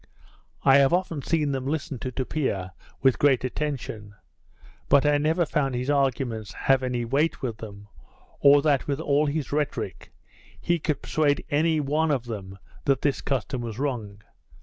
I 0.63 0.77
have 0.77 0.93
often 0.93 1.21
seen 1.21 1.51
them 1.51 1.67
listen 1.67 1.99
to 1.99 2.11
Tupia 2.11 2.73
with 3.03 3.19
great 3.19 3.43
attention; 3.43 4.15
but 4.89 5.05
I 5.05 5.19
never 5.19 5.45
found 5.45 5.75
his 5.75 5.91
arguments 5.91 6.53
have 6.53 6.81
any 6.81 7.05
weight 7.05 7.43
with 7.43 7.57
them, 7.57 7.87
or 8.39 8.63
that 8.63 8.87
with 8.87 8.99
all 8.99 9.27
his 9.27 9.51
rhetoric, 9.51 10.11
he 10.59 10.79
could 10.79 11.03
persuade 11.03 11.45
any 11.51 11.79
one 11.79 12.09
of 12.09 12.25
them 12.25 12.57
that 12.85 13.03
this 13.03 13.21
custom 13.21 13.61
was 13.61 13.77
wrong. 13.77 14.23